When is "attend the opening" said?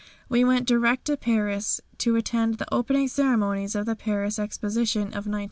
2.15-3.07